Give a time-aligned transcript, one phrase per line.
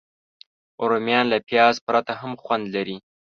[0.89, 2.97] رومیان له پیاز پرته هم خوند لري